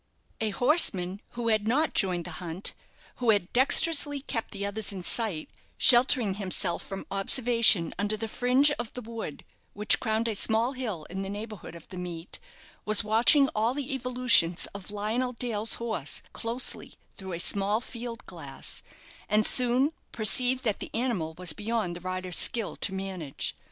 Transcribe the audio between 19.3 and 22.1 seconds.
soon, perceived that the animal was beyond the